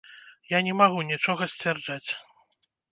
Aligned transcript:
Я 0.53 0.59
не 0.69 0.73
магу 0.79 1.05
нічога 1.11 1.51
сцвярджаць. 1.57 2.07